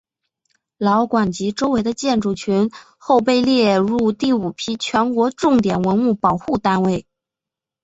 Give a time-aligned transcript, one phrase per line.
[0.79, 7.05] 老馆及其周围的建筑群后被列入第五批全国重点文物保护单位。